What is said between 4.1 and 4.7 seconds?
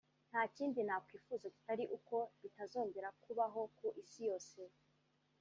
yose